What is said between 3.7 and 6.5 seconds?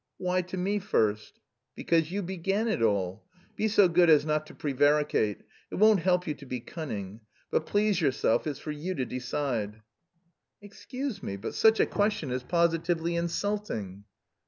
good as not to prevaricate; it won't help you to